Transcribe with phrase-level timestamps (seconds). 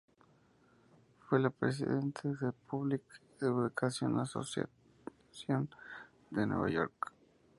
[1.19, 3.03] Fue la presidente de la Public
[3.39, 5.69] Education Association
[6.31, 7.13] de Nueva York.